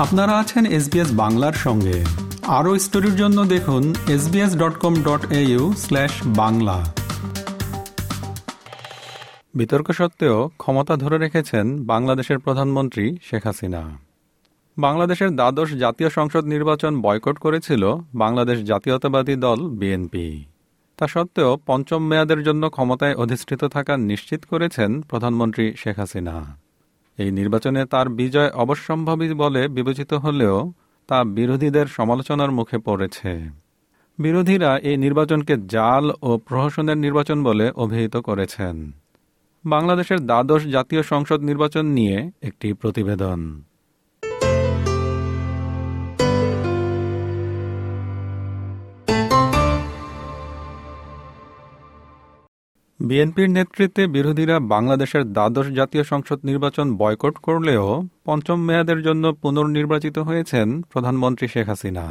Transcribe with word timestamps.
আপনারা 0.00 0.38
আছেন 0.38 0.66
এসবিএস 0.66 1.12
বাংলার 1.12 1.52
সঙ্গে। 1.52 2.04
আরও 2.46 2.78
স্টোরির 2.78 3.16
জন্য 3.16 3.44
দেখুন 3.44 3.94
SBS 4.08 4.56
dot 4.56 4.78
com 4.78 4.94
dot 4.94 5.26
Bangla. 6.26 6.94
বিতর্ক 9.54 9.90
সত্ত্বেও 9.90 10.50
ক্ষমতা 10.58 10.96
ধরে 10.96 11.18
রেখেছেন 11.18 11.84
বাংলাদেশের 11.84 12.38
প্রধানমন্ত্রী 12.38 13.16
শেখ 13.22 13.46
হাসিনা। 13.46 13.98
বাংলাদেশের 14.78 15.30
দ্বাদশ 15.30 15.72
জাতীয় 15.72 16.10
সংসদ 16.10 16.44
নির্বাচন 16.44 17.00
বয়কট 17.00 17.38
করেছিল 17.38 17.94
বাংলাদেশ 18.14 18.58
জাতীয়তাবাদী 18.58 19.36
দল 19.36 19.68
বিএনপি 19.68 20.44
তা 20.96 21.06
সত্ত্বেও 21.06 21.58
পঞ্চম 21.66 22.06
মেয়াদের 22.06 22.42
জন্য 22.42 22.70
ক্ষমতায় 22.70 23.14
অধিষ্ঠিত 23.14 23.64
থাকা 23.64 23.96
নিশ্চিত 23.96 24.44
করেছেন 24.44 25.02
প্রধানমন্ত্রী 25.02 25.74
শেখ 25.76 25.98
হাসিনা। 25.98 26.59
এই 27.22 27.30
নির্বাচনে 27.30 27.80
তার 27.86 28.06
বিজয় 28.08 28.50
অবশ্যম্ভাবী 28.54 29.26
বলে 29.34 29.62
বিবেচিত 29.68 30.12
হলেও 30.14 30.56
তা 31.08 31.18
বিরোধীদের 31.24 31.86
সমালোচনার 31.86 32.50
মুখে 32.50 32.78
পড়েছে। 32.78 33.32
বিরোধীরা 34.18 34.70
এই 34.78 34.96
নির্বাচনকে 34.96 35.54
জাল 35.66 36.04
ও 36.22 36.30
প্রহসনের 36.38 36.98
নির্বাচন 36.98 37.38
বলে 37.42 37.66
অভিহিত 37.74 38.16
করেছেন। 38.16 38.76
বাংলাদেশের 39.64 40.20
দ্বাদশ 40.20 40.62
জাতীয় 40.66 41.02
সংসদ 41.02 41.40
নির্বাচন 41.40 41.84
নিয়ে 41.86 42.30
একটি 42.42 42.68
প্রতিবেদন। 42.72 43.38
বিএনপির 53.10 53.48
নেতৃত্বে 53.50 54.02
বিরোধীরা 54.06 54.56
বাংলাদেশের 54.74 55.22
দ্বাদশ 55.32 55.66
জাতীয় 55.70 56.04
সংসদ 56.04 56.38
নির্বাচন 56.44 56.86
বয়কট 56.96 57.34
করলেও 57.38 57.86
পঞ্চম 58.26 58.58
মেয়াদের 58.66 59.00
জন্য 59.02 59.24
পুনর্নির্বাচিত 59.42 60.16
হয়েছেন 60.18 60.68
প্রধানমন্ত্রী 60.92 61.46
শেখ 61.48 61.66
হাসিনা 61.68 62.06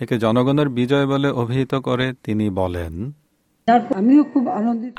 একে 0.00 0.16
জনগণের 0.18 0.68
বিজয় 0.70 1.06
বলে 1.06 1.28
অভিহিত 1.32 1.72
করে 1.86 2.06
তিনি 2.24 2.46
বলেন 2.60 2.94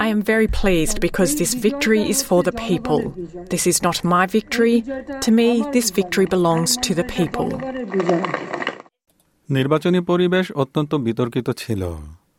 I 0.05 0.07
am 0.07 0.21
very 0.23 0.49
pleased 0.53 0.97
because 0.99 1.31
this 1.33 1.51
victory 1.67 2.01
is 2.13 2.19
for 2.29 2.39
the 2.41 2.55
people. 2.59 3.01
This 3.53 3.63
is 3.67 3.77
not 3.83 3.97
my 4.05 4.25
victory. 4.29 4.77
To 5.23 5.29
me, 5.31 5.49
this 5.75 5.87
victory 5.91 6.27
belongs 6.27 6.71
to 6.85 6.91
the 6.99 7.05
people. 7.15 7.49
নির্বাচনী 9.49 9.99
পরিবেশ 10.01 10.45
অত্যন্ত 10.61 10.91
বিতর্কিত 11.07 11.47
ছিল 11.57 11.81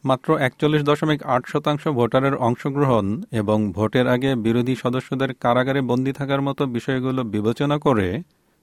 মাত্র 0.07 0.29
একচল্লিশ 0.39 0.83
দশমিক 0.83 1.21
আট 1.27 1.43
শতাংশ 1.47 1.83
ভোটারের 1.89 2.35
অংশগ্রহণ 2.39 3.07
এবং 3.33 3.59
ভোটের 3.73 4.07
আগে 4.09 4.31
বিরোধী 4.37 4.75
সদস্যদের 4.75 5.31
কারাগারে 5.35 5.81
বন্দী 5.81 6.13
থাকার 6.13 6.41
মতো 6.43 6.63
বিষয়গুলো 6.67 7.21
বিবেচনা 7.35 7.77
করে 7.79 8.09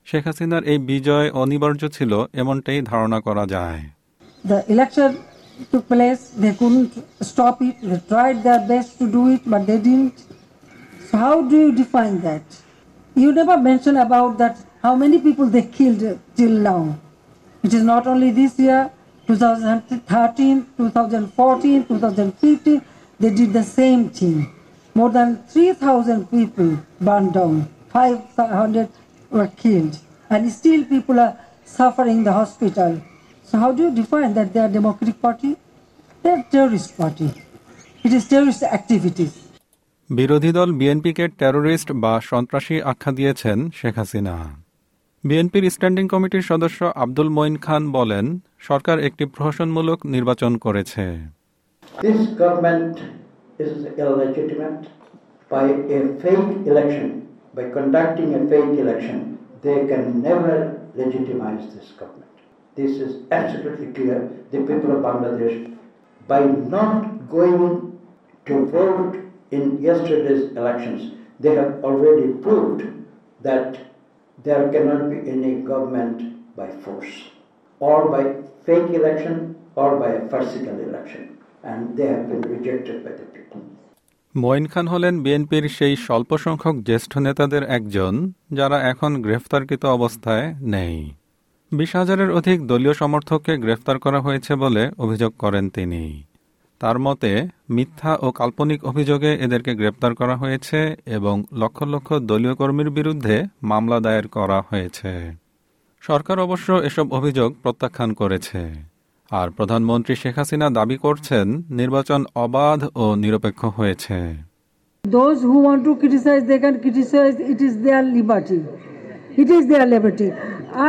শেখ 0.08 0.24
হাসিনার 0.28 0.64
এই 0.64 0.80
বিজয় 0.90 1.28
অনিবার্য 1.34 1.82
ছিল 1.90 2.12
এমনটাই 2.34 2.80
ধারণা 2.82 3.20
করা 3.22 3.44
যায়। 3.46 3.82
2013, 19.27 20.67
2014, 20.77 21.85
2015, 21.87 22.83
they 23.21 23.31
did 23.31 23.53
the 23.53 23.63
same 23.63 24.09
thing. 24.11 24.53
More 24.95 25.11
than 25.11 25.37
3,000 25.49 26.31
people 26.31 26.79
burned 27.01 27.35
down, 27.35 27.69
500 27.91 28.89
were 29.31 29.47
killed, 29.49 29.99
and 30.31 30.51
still 30.51 30.85
people 30.85 31.21
are 31.21 31.37
suffering 31.65 32.19
in 32.19 32.25
the 32.25 32.33
hospital. 32.33 33.01
So 33.45 33.59
how 33.59 33.73
do 33.73 33.83
you 33.85 33.95
define 33.95 34.35
that 34.35 34.53
they 34.53 34.61
are 34.61 34.69
Democratic 34.69 35.21
Party? 35.21 35.57
They 36.23 36.31
are 36.31 36.45
terrorist 36.51 36.97
party. 36.97 37.31
It 38.05 38.13
is 38.13 38.23
terrorist 38.29 38.63
activities. 38.79 39.33
বিরোধী 40.11 40.51
দল 40.59 40.71
বিএনপিকে 40.81 41.25
terrorist 41.41 41.89
বা 42.03 42.13
সন্ত্রাসী 42.31 42.77
আখ্যা 42.93 43.11
দিয়েছেন 43.19 43.59
শেখ 43.79 43.95
হাসিনা 44.01 44.35
বিএনপির 45.24 45.66
standing 45.76 46.06
কমিটির 46.08 46.44
সদস্য 46.52 46.80
আব্দুল 47.04 47.30
মঈন 47.30 47.56
খান 47.58 47.84
বলেন 47.92 48.26
সরকার 48.60 48.98
একটি 49.00 49.24
প্রহসনমূলক 49.26 50.00
নির্বাচন 50.06 50.52
করেছে 50.66 51.06
by 55.52 55.66
a 55.98 56.00
fake 56.24 56.52
election, 56.72 57.10
by 57.58 57.66
conducting 57.78 58.30
a 58.40 58.42
fake 58.52 58.74
election. 58.84 59.18
They 59.66 59.80
can 59.90 60.04
never 60.22 60.56
legitimize 60.96 61.64
this 61.76 61.88
government. 62.00 62.36
This 62.78 62.94
is 63.06 63.12
absolutely 63.32 63.90
clear. 63.96 64.20
The 64.52 64.60
people 64.70 64.90
of 64.96 65.00
Bangladesh, 65.08 65.58
by 66.30 66.42
not 66.76 66.94
going 67.30 67.64
to 68.48 68.56
vote 68.78 69.14
in 69.52 69.64
yesterday's 69.88 70.44
elections, 70.62 71.02
they 71.44 71.54
have 71.56 71.74
already 71.88 72.28
proved 72.46 72.82
that 73.42 73.70
there 74.46 74.66
cannot 74.70 75.10
be 75.10 75.18
any 75.28 75.54
government 75.64 76.18
by 76.58 76.70
force 76.78 77.14
or 77.82 78.00
by 78.08 78.24
fake 78.66 78.90
election 78.92 79.56
or 79.76 79.90
by 79.98 80.10
a 80.12 80.22
farcical 80.30 80.78
election. 80.80 81.24
And 81.64 81.98
they 81.98 82.08
have 82.08 82.26
been 82.30 82.44
rejected 82.44 82.98
by 83.06 83.12
the 83.12 83.28
people. 83.28 83.62
Moin 84.36 84.66
খান 84.68 84.86
হলেন 84.88 85.16
বিএনপির 85.24 85.66
সেই 85.78 85.96
স্বল্প 86.06 86.32
সংখ্যক 86.38 86.76
জ্যেষ্ঠ 86.88 87.12
নেতাদের 87.18 87.64
একজন 87.78 88.14
যারা 88.52 88.78
এখন 88.92 89.12
গ্রেফতারকৃত 89.22 89.84
অবস্থায় 89.98 90.48
নেই 90.76 90.98
বিশ 91.72 91.92
হাজারের 91.96 92.30
অধিক 92.32 92.58
দলীয় 92.68 92.96
সমর্থককে 93.02 93.54
গ্রেফতার 93.58 93.98
করা 94.00 94.20
হয়েছে 94.22 94.52
বলে 94.56 94.84
অভিযোগ 94.98 95.32
করেন 95.40 95.66
তিনি 95.70 96.04
তার 96.84 96.98
মতে 97.00 97.32
মিথ্যা 97.70 98.12
ও 98.22 98.28
কাল্পনিক 98.32 98.80
অভিযোগে 98.86 99.32
এদেরকে 99.36 99.72
গ্রেপ্তার 99.76 100.12
করা 100.16 100.36
হয়েছে 100.36 100.80
এবং 101.08 101.36
লক্ষ 101.54 101.78
লক্ষ 101.84 102.08
দলীয় 102.22 102.56
কর্মীর 102.56 102.90
বিরুদ্ধে 102.90 103.36
মামলা 103.64 103.98
দায়ের 104.00 104.28
করা 104.28 104.60
হয়েছে 104.70 105.12
সরকার 106.04 106.38
অবশ্য 106.40 106.68
এসব 106.84 107.06
অভিযোগ 107.12 107.50
প্রত্যাখ্যান 107.64 108.10
করেছে 108.14 108.62
আর 109.32 109.48
প্রধানমন্ত্রী 109.50 110.14
শেখ 110.16 110.36
হাসিনা 110.38 110.68
দাবি 110.70 110.98
করছেন 110.98 111.48
নির্বাচন 111.72 112.22
অবাধ 112.36 112.80
ও 112.96 113.06
নিরপেক্ষ 113.16 113.62
হয়েছে. 113.78 114.18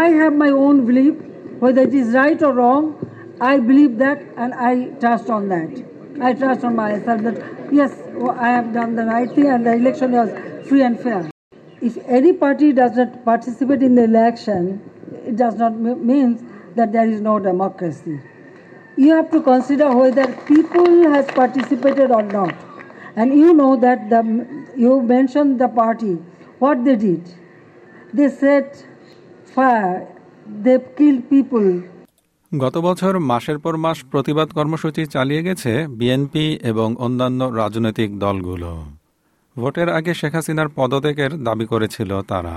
I 0.02 0.06
have 0.10 0.34
my 0.34 0.50
own 0.64 0.76
belief, 0.84 1.14
whether 1.62 1.82
it 1.82 1.94
is 1.94 2.08
right 2.12 2.40
or 2.40 2.52
wrong. 2.52 2.84
I 3.40 3.58
believe 3.58 3.98
that, 3.98 4.22
and 4.36 4.54
I 4.54 4.90
trust 5.00 5.28
on 5.28 5.48
that. 5.48 5.84
I 6.20 6.32
trust 6.32 6.64
on 6.64 6.76
myself 6.76 7.22
that 7.22 7.72
yes, 7.72 7.92
I 8.36 8.48
have 8.48 8.72
done 8.72 8.94
the 8.94 9.04
right 9.04 9.30
thing, 9.30 9.46
and 9.46 9.66
the 9.66 9.72
election 9.72 10.12
was 10.12 10.30
free 10.68 10.82
and 10.82 10.98
fair. 10.98 11.30
If 11.80 11.98
any 12.06 12.32
party 12.32 12.72
does 12.72 12.96
not 12.96 13.24
participate 13.24 13.82
in 13.82 13.96
the 13.96 14.04
election, 14.04 14.80
it 15.26 15.36
does 15.36 15.56
not 15.56 15.76
mean 15.78 16.48
that 16.76 16.92
there 16.92 17.08
is 17.08 17.20
no 17.20 17.38
democracy. 17.38 18.20
You 18.96 19.12
have 19.14 19.30
to 19.32 19.42
consider 19.42 19.94
whether 19.94 20.26
people 20.46 21.10
has 21.10 21.26
participated 21.26 22.12
or 22.12 22.22
not. 22.22 22.54
And 23.16 23.36
you 23.36 23.52
know 23.52 23.76
that 23.76 24.08
the, 24.10 24.22
you 24.76 25.02
mentioned 25.02 25.60
the 25.60 25.68
party, 25.68 26.14
what 26.60 26.84
they 26.84 26.96
did. 26.96 27.28
They 28.12 28.28
set 28.28 28.86
fire, 29.46 30.06
they 30.46 30.78
killed 30.96 31.28
people. 31.28 31.82
গত 32.62 32.76
বছর 32.78 33.12
মাসের 33.30 33.58
পর 33.58 33.74
মাস 33.76 33.98
প্রতিবাদ 34.10 34.48
কর্মসূচি 34.48 35.02
চালিয়ে 35.06 35.42
গেছে 35.42 35.72
BNP 35.98 36.46
এবং 36.62 36.88
অন্যান্য 36.98 37.40
রাজনৈতিক 37.60 38.10
দলগুলো। 38.18 38.72
ভোটের 39.56 39.88
আগে 39.88 40.12
শেখ 40.14 40.34
হাসিনার 40.34 40.68
পদত্যাগের 40.76 41.32
দাবি 41.46 41.66
করেছিল 41.66 42.10
তারা। 42.30 42.56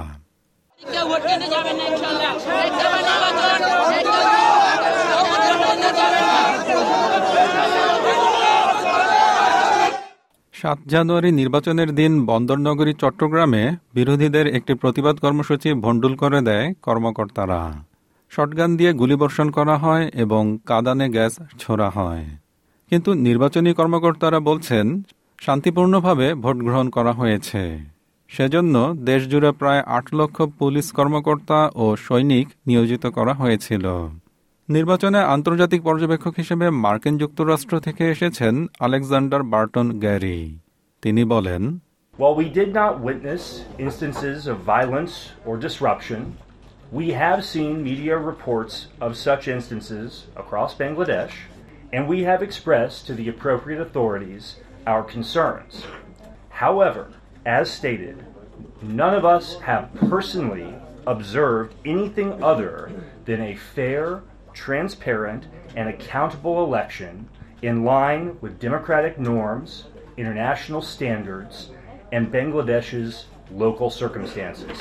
সাত 10.54 10.80
জানুয়ারি 10.88 11.30
নির্বাচনের 11.31 11.89
দিন 11.95 12.12
বন্দরনগরী 12.25 12.94
চট্টগ্রামে 13.01 13.63
বিরোধীদের 13.94 14.45
একটি 14.48 14.74
প্রতিবাদ 14.74 15.16
কর্মসূচি 15.19 15.69
ভণ্ডুল 15.83 16.13
করে 16.16 16.39
দেয় 16.42 16.66
কর্মকর্তারা। 16.81 17.62
শটগান 18.29 18.77
দিয়ে 18.77 18.94
গুলিবর্ষণ 18.94 19.50
করা 19.50 19.77
হয় 19.77 20.12
এবং 20.13 20.57
কাদানে 20.65 21.09
গ্যাস 21.09 21.33
ছোড়া 21.59 21.89
হয়। 21.89 22.25
কিন্তু 22.89 23.13
নির্বাচনী 23.13 23.74
কর্মকর্তারা 23.74 24.39
বলছেন 24.39 25.01
শান্তিপূর্ণভাবে 25.41 26.33
ভোট 26.33 26.57
গ্রহণ 26.57 26.89
করা 26.89 27.12
হয়েছে। 27.12 27.79
সেজন্য 28.27 28.94
দেশজুড়ে 29.00 29.51
প্রায় 29.51 29.81
আট 29.81 30.15
লক্ষ 30.15 30.41
পুলিশ 30.41 30.91
কর্মকর্তা 30.91 31.71
ও 31.75 31.95
সৈনিক 31.95 32.47
নিয়োজিত 32.68 33.06
করা 33.06 33.33
হয়েছিল। 33.33 33.85
নির্বাচনে 34.69 35.19
আন্তর্জাতিক 35.19 35.81
পর্যবেক্ষক 35.81 36.33
হিসেবে 36.38 36.69
মার্কিন 36.69 37.18
যুক্তরাষ্ট্র 37.18 37.80
থেকে 37.80 38.12
এসেছেন 38.12 38.68
আলেকজান্ডার 38.80 39.44
বার্টন 39.44 40.00
গ্যারি। 40.00 40.59
তিনি 41.01 41.25
বলেন 41.25 41.80
While 42.19 42.38
we 42.41 42.47
did 42.59 42.69
not 42.73 42.94
witness 43.07 43.44
instances 43.80 44.38
of 44.47 44.57
violence 44.75 45.13
or 45.47 45.53
disruption, 45.65 46.19
We 46.89 47.12
have 47.12 47.44
seen 47.44 47.84
media 47.84 48.18
reports 48.18 48.88
of 49.01 49.18
such 49.18 49.50
instances 49.50 50.28
across 50.38 50.74
Bangladesh, 50.74 51.34
and 51.92 52.07
we 52.07 52.24
have 52.24 52.42
expressed 52.42 53.07
to 53.07 53.13
the 53.13 53.28
appropriate 53.28 53.81
authorities 53.81 54.56
our 54.86 55.04
concerns. 55.04 55.84
However, 56.48 57.10
as 57.45 57.69
stated, 57.69 58.25
none 58.81 59.13
of 59.13 59.25
us 59.25 59.60
have 59.60 59.94
personally 60.10 60.74
observed 61.06 61.75
anything 61.84 62.42
other 62.42 62.90
than 63.25 63.42
a 63.42 63.56
fair, 63.56 64.22
transparent, 64.54 65.45
and 65.75 65.90
accountable 65.90 66.63
election 66.63 67.28
in 67.62 67.83
line 67.83 68.38
with 68.40 68.62
democratic 68.62 69.19
norms, 69.19 69.86
international 70.16 70.81
standards, 70.81 71.69
and 72.13 72.31
Bangladesh's 72.31 73.25
local 73.51 73.90
circumstances. 73.90 74.80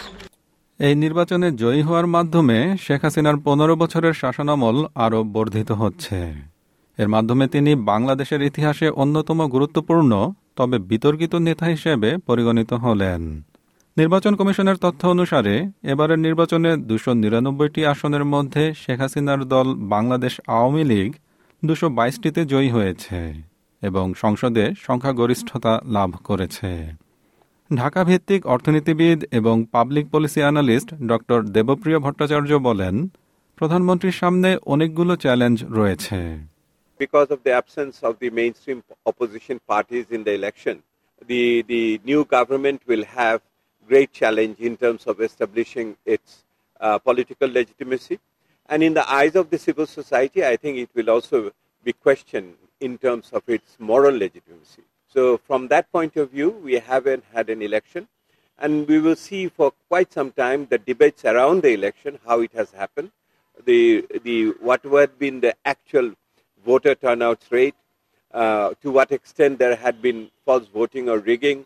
এই 0.80 0.94
নির্বাচনে 0.94 1.52
জয়ী 1.52 1.82
হওয়ার 1.82 2.06
মাধ্যমে 2.06 2.76
শেখ 2.80 3.00
হাসিনার 3.02 3.36
পনেরো 3.36 3.76
বছরের 3.76 4.14
শাসনামল 4.14 4.86
আরও 4.94 5.24
বর্ধিত 5.24 5.70
হচ্ছে। 5.72 6.34
এর 6.98 7.08
মাধ্যমে 7.08 7.48
তিনি 7.48 7.74
বাংলাদেশের 7.74 8.42
ইতিহাসে 8.42 8.90
অন্যতম 8.90 9.38
গুরুত্বপূর্ণ, 9.48 10.32
তবে 10.56 10.78
বিতর্কিত 10.78 11.34
নেতা 11.34 11.66
হিসেবে 11.66 12.16
পরিগণিত 12.26 12.72
হলেন। 12.72 13.42
নির্বাচন 13.96 14.36
কমিশনের 14.36 14.76
তথ্য 14.76 15.08
অনুসারে, 15.08 15.70
এবারের 15.82 16.18
নির্বাচনে 16.18 16.76
দুশো 16.76 17.12
নিরানব্বইটি 17.14 17.86
আসনের 17.86 18.24
মধ্যে 18.24 18.74
শেখ 18.74 18.98
হাসিনার 19.00 19.48
দল 19.48 19.74
বাংলাদেশ 19.74 20.40
আওয়ামী 20.46 20.84
লীগ 20.84 21.10
দুশো 21.64 21.90
বাইশটিতে 21.90 22.44
জয়ী 22.44 22.70
হয়েছে 22.70 23.18
এবং 23.82 24.14
সংসদে 24.14 24.64
সংখ্যাগরিষ্ঠতা 24.86 25.80
লাভ 25.86 26.10
করেছে। 26.24 26.70
ঢাকা 27.70 28.00
ভিত্তিক 28.08 28.40
অর্থনীতিবিদ 28.54 29.18
এবং 29.38 29.56
public 29.74 30.06
policy 30.12 30.40
analyst 30.44 30.88
doctor 31.12 31.38
Debapriya 31.56 31.98
Bhattacharya 32.04 32.50
বলেন 32.68 32.94
প্রধানমন্ত্রীর 33.58 34.16
সামনে 34.22 34.50
অনেকগুলো 34.74 35.12
চ্যালেঞ্জ 35.24 35.56
রয়েছে 35.78 36.18
because 37.00 37.30
of 37.34 37.40
the 37.46 37.52
absence 37.62 37.96
of 38.08 38.14
the 38.22 38.30
mainstream 38.40 38.78
opposition 39.10 39.56
parties 39.72 40.06
in 40.16 40.20
the 40.26 40.32
election, 40.40 40.74
the, 41.26 41.44
the 41.72 41.84
new 42.10 42.22
government 42.36 42.78
will 42.90 43.06
have 43.20 43.38
great 43.90 44.10
challenge 44.20 44.56
in 44.68 44.74
terms 44.82 45.02
of 45.10 45.14
establishing 45.28 45.88
its 46.14 46.28
uh, 46.80 46.98
political 47.08 47.48
legitimacy. 47.58 48.16
And 48.68 48.78
in 48.88 48.92
the 48.98 49.06
eyes 49.18 49.34
of 49.40 49.46
the 49.52 49.60
civil 49.66 49.86
society, 49.98 50.40
I 50.52 50.56
think 50.62 50.74
it 50.84 50.90
will 50.96 51.10
also 51.10 51.38
be 51.86 51.92
questioned 52.06 52.52
in 52.80 52.92
terms 52.98 53.26
of 53.36 53.42
its 53.56 53.68
moral 53.90 54.14
legitimacy. 54.24 54.84
So 55.16 55.38
from 55.38 55.68
that 55.68 55.90
point 55.90 56.14
of 56.16 56.30
view, 56.30 56.50
we 56.62 56.74
haven't 56.74 57.24
had 57.32 57.48
an 57.48 57.62
election. 57.62 58.06
And 58.58 58.86
we 58.86 58.98
will 58.98 59.16
see 59.16 59.48
for 59.48 59.72
quite 59.88 60.12
some 60.12 60.30
time 60.32 60.66
the 60.68 60.78
debates 60.78 61.24
around 61.24 61.62
the 61.62 61.72
election, 61.72 62.18
how 62.26 62.40
it 62.40 62.52
has 62.54 62.70
happened, 62.72 63.10
the, 63.64 64.04
the, 64.24 64.54
what 64.60 64.84
had 64.84 65.18
been 65.18 65.40
the 65.40 65.54
actual 65.64 66.12
voter 66.66 66.94
turnout 66.94 67.40
rate, 67.50 67.74
uh, 68.34 68.74
to 68.82 68.90
what 68.90 69.10
extent 69.10 69.58
there 69.58 69.76
had 69.76 70.02
been 70.02 70.30
false 70.44 70.66
voting 70.78 71.08
or 71.08 71.18
rigging. 71.30 71.58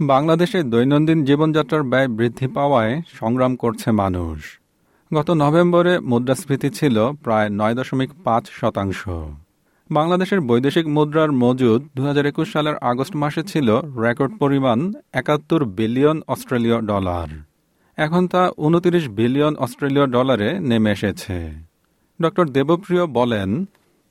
বাংলাদেশে 0.00 0.60
দৈনন্দিন 0.72 1.18
জীবনযাত্রার 1.28 1.84
ব্যয় 1.92 2.08
বৃদ্ধি 2.18 2.46
পাওয়ায় 2.56 2.94
সংগ্রাম 3.20 3.52
করছে 3.62 3.88
মানুষ 4.02 4.38
গত 5.10 5.28
নভেম্বরে 5.42 5.92
মুদ্রাস্ফীতি 6.10 6.68
ছিল 6.78 6.96
প্রায় 7.24 7.48
নয় 7.60 7.74
দশমিক 7.78 8.10
পাঁচ 8.26 8.44
শতাংশ 8.58 9.00
বাংলাদেশের 9.90 10.40
বৈদেশিক 10.50 10.86
মুদ্রার 10.96 11.30
মজুদ 11.42 11.80
দু 11.96 12.02
হাজার 12.08 12.24
একুশ 12.30 12.46
সালের 12.54 12.76
আগস্ট 12.90 13.14
মাসে 13.22 13.42
ছিল 13.52 13.68
রেকর্ড 14.04 14.32
পরিমাণ 14.42 14.78
একাত্তর 15.20 15.60
বিলিয়ন 15.78 16.18
অস্ট্রেলীয় 16.34 16.78
ডলার। 16.90 17.28
এখন 17.98 18.22
তা 18.32 18.42
উনতিরিশ 18.66 19.04
বিলিয়ন 19.18 19.54
অস্ট্রেলীয় 19.64 20.06
ডলারে 20.16 20.48
নেমে 20.70 20.90
এসেছে। 20.96 21.36
ড 22.20 22.24
দেবপ্রিয় 22.56 23.04
বলেন 23.18 23.50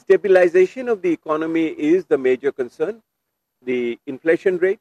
stabilization 0.02 0.86
of 0.94 0.98
the 1.06 1.12
economy 1.18 1.66
is 1.90 2.00
the 2.12 2.18
major 2.26 2.52
concern 2.60 2.96
the 3.68 3.80
inflation 4.12 4.54
rate 4.66 4.80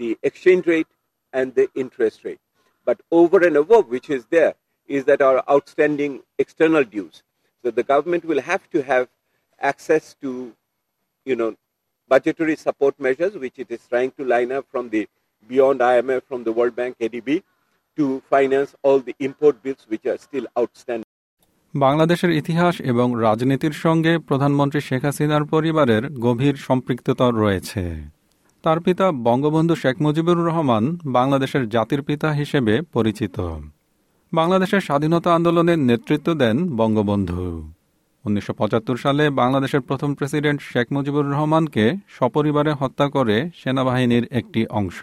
the 0.00 0.08
exchange 0.28 0.60
rate 0.72 0.88
and 1.34 1.48
the 1.58 1.64
interest 1.82 2.18
rate 2.26 2.40
but 2.86 2.98
over 3.18 3.40
and 3.42 3.56
above 3.58 3.82
which 3.92 4.06
is 4.16 4.22
there 4.34 4.52
is 4.90 5.02
that 5.08 5.20
our 5.26 5.38
outstanding 5.52 6.10
external 6.42 6.84
dues 6.94 7.12
so 7.64 7.68
the 7.78 7.84
government 7.90 8.22
will 8.28 8.42
have 8.48 8.60
to 8.74 8.78
have 8.90 9.04
access 9.64 10.14
to, 10.22 10.30
you 11.26 11.36
know, 11.36 11.50
budgetary 12.10 12.56
support 12.56 12.94
measures, 12.98 13.34
which 13.36 13.58
it 13.58 13.70
is 13.70 13.80
trying 13.88 14.12
to 14.12 14.24
line 14.24 14.52
up 14.52 14.64
from 14.70 14.88
the 14.90 15.02
beyond 15.50 15.80
IMF, 15.82 16.22
from 16.24 16.44
the 16.44 16.52
World 16.52 16.74
Bank, 16.76 16.96
ADB, 17.00 17.42
to 17.98 18.22
finance 18.28 18.74
all 18.82 18.98
the 19.00 19.14
import 19.20 19.62
bills 19.62 19.82
which 19.88 20.06
are 20.06 20.18
still 20.18 20.46
outstanding. 20.58 21.10
বাংলাদেশের 21.74 22.30
ইতিহাস 22.30 22.74
এবং 22.82 23.06
রাজনীতির 23.26 23.74
সঙ্গে 23.84 24.12
প্রধানমন্ত্রী 24.28 24.80
শেখ 24.80 25.02
হাসিনার 25.04 25.44
পরিবারের 25.44 26.02
গভীর 26.26 26.56
সম্পৃক্ততা 26.66 27.26
রয়েছে 27.32 27.82
তার 28.64 28.78
পিতা 28.80 29.06
বঙ্গবন্ধু 29.28 29.74
শেখ 29.82 29.96
মুজিবুর 30.00 30.38
রহমান 30.48 30.84
বাংলাদেশের 31.16 31.64
জাতির 31.68 32.02
পিতা 32.02 32.28
হিসেবে 32.32 32.74
পরিচিত 32.94 33.36
বাংলাদেশের 34.32 34.80
স্বাধীনতা 34.80 35.30
আন্দোলনের 35.34 35.78
নেতৃত্ব 35.80 36.28
দেন 36.34 36.56
বঙ্গবন্ধু 36.76 37.42
উনিশশো 38.24 38.52
সালে 38.96 39.24
বাংলাদেশের 39.30 39.82
প্রথম 39.88 40.10
প্রেসিডেন্ট 40.14 40.60
শেখ 40.62 40.86
মুজিবুর 40.90 41.26
রহমানকে 41.26 41.84
সপরিবারে 42.08 42.72
হত্যা 42.72 43.06
করে 43.08 43.36
সেনাবাহিনীর 43.54 44.24
একটি 44.30 44.60
অংশ 44.70 45.00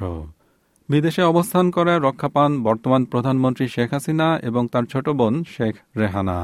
বিদেশে 0.90 1.24
অবস্থান 1.24 1.66
করে 1.72 1.94
রক্ষা 1.98 2.30
পান 2.30 2.52
বর্তমান 2.64 3.02
প্রধানমন্ত্রী 3.06 3.66
শেখ 3.68 3.90
হাসিনা 3.94 4.28
এবং 4.40 4.64
তার 4.68 4.86
ছোট 4.86 5.06
বোন 5.10 5.34
শেখ 5.56 5.74
রেহানা 5.98 6.40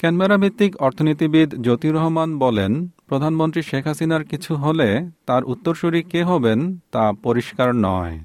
ক্যানবেরা 0.00 0.36
ভিত্তিক 0.36 0.72
অর্থনীতিবিদ 0.80 1.48
জ্যোতি 1.62 1.88
রহমান 1.88 2.30
বলেন 2.38 2.72
প্রধানমন্ত্রী 3.08 3.62
শেখ 3.62 3.84
হাসিনার 3.86 4.24
কিছু 4.24 4.52
হলে 4.54 4.88
তার 5.26 5.42
উত্তরসূরি 5.44 6.00
কে 6.02 6.20
হবেন 6.22 6.58
তা 6.92 7.04
পরিষ্কার 7.22 7.68
নয় 7.86 8.16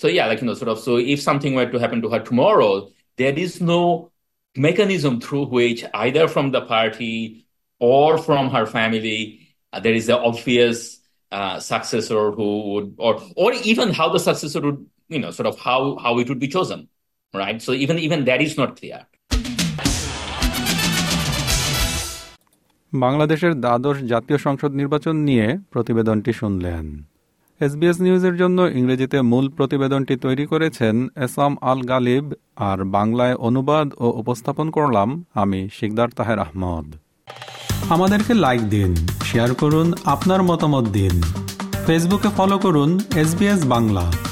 So 0.00 0.08
yeah, 0.08 0.26
like 0.26 0.40
you 0.40 0.46
know, 0.46 0.54
sort 0.54 0.68
of. 0.68 0.78
So 0.78 0.92
if 0.98 1.18
something 1.20 1.52
were 1.54 1.66
to 1.66 1.78
happen 1.78 2.02
to 2.02 2.08
her 2.08 2.20
tomorrow, 2.20 2.72
there 3.18 3.36
is 3.36 3.52
no 3.62 3.80
mechanism 4.55 5.19
through 5.21 5.45
which 5.47 5.85
either 5.93 6.27
from 6.27 6.51
the 6.51 6.61
party 6.61 7.45
or 7.79 8.17
from 8.17 8.49
her 8.49 8.65
family 8.65 9.47
uh, 9.73 9.79
there 9.79 9.93
is 9.93 10.07
the 10.07 10.17
obvious 10.17 10.99
uh, 11.31 11.59
successor 11.59 12.31
who 12.31 12.73
would, 12.73 12.95
or 12.97 13.21
or 13.35 13.53
even 13.53 13.93
how 13.93 14.09
the 14.09 14.19
successor 14.19 14.61
would, 14.61 14.85
you 15.09 15.19
know, 15.19 15.31
sort 15.31 15.47
of 15.47 15.59
how 15.59 15.97
how 15.97 16.19
it 16.19 16.29
would 16.29 16.39
be 16.39 16.47
chosen, 16.47 16.87
right? 17.33 17.61
So 17.61 17.73
even 17.73 17.99
even 17.99 18.25
that 18.25 18.41
is 18.41 18.57
not 18.57 18.71
clear. 18.79 18.99
বাংলাদেশের 23.03 23.53
দ্বাদশ 23.63 23.97
জাতীয় 24.11 24.37
সংসদ 24.45 24.71
নির্বাচন 24.79 25.15
নিয়ে 25.29 25.47
প্রতিবেদনটি 25.73 26.31
শুনলেন 26.39 26.85
SBS 27.62 28.00
নিউজের 28.00 28.36
জন্য 28.36 28.62
ইংরেজিতে 28.62 29.22
মূল 29.22 29.48
প্রতিবেদনটি 29.48 30.16
তৈরি 30.16 30.46
করেছেন 30.46 31.08
এসাম 31.16 31.56
আল 31.60 31.80
গালিব 31.82 32.32
আর 32.56 32.84
বাংলায় 32.84 33.34
অনুবাদ 33.34 33.88
ও 33.98 34.06
উপস্থাপন 34.20 34.70
করলাম 34.70 35.24
আমি 35.34 35.68
শিকদার 35.72 36.08
তাহের 36.08 36.38
আহমদ। 36.38 36.86
আমাদেরকে 37.90 38.34
লাইক 38.34 38.62
দিন 38.68 38.94
শেয়ার 39.24 39.54
করুন, 39.54 39.94
আপনার 40.04 40.42
মতামত 40.42 40.84
দিন। 40.88 41.22
ফেসবুকে 41.86 42.28
ফলো 42.36 42.58
করুন 42.58 43.00
এস 43.16 43.30
বাংলা। 43.64 44.31